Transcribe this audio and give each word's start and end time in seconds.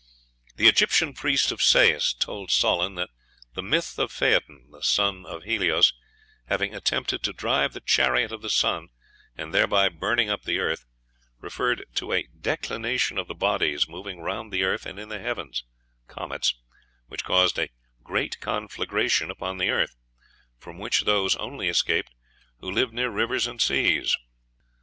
The 0.55 0.67
Egyptian 0.67 1.13
priest 1.13 1.51
of 1.51 1.61
Sais 1.61 2.15
told 2.15 2.49
Solon 2.49 2.95
that 2.95 3.11
the 3.53 3.61
myth 3.61 3.99
of 3.99 4.11
Phaëthon, 4.11 4.71
the 4.71 4.81
son 4.81 5.27
of 5.27 5.43
Helios, 5.43 5.93
having 6.47 6.73
attempted 6.73 7.21
to 7.21 7.33
drive 7.33 7.73
the 7.73 7.81
chariot 7.85 8.31
of 8.31 8.41
the 8.41 8.49
sun, 8.49 8.87
and 9.37 9.53
thereby 9.53 9.89
burning 9.89 10.27
up 10.27 10.41
the 10.41 10.57
earth, 10.57 10.87
referred 11.39 11.85
to 11.93 12.13
"a 12.13 12.23
declination 12.35 13.19
of 13.19 13.27
the 13.27 13.35
bodies 13.35 13.87
moving 13.87 14.21
round 14.21 14.51
the 14.51 14.63
earth 14.63 14.87
and 14.87 14.97
in 14.99 15.09
the 15.09 15.19
heavens" 15.19 15.65
(comets), 16.07 16.55
which 17.05 17.23
caused 17.23 17.59
a 17.59 17.69
"great 18.01 18.39
conflagration 18.39 19.29
upon 19.29 19.59
the 19.59 19.69
earth," 19.69 19.95
from 20.57 20.79
which 20.79 21.01
those 21.03 21.35
only 21.35 21.67
escaped 21.69 22.09
who 22.57 22.71
lived 22.71 22.91
near 22.91 23.11
rivers 23.11 23.45
and 23.45 23.61
seas. 23.61 24.17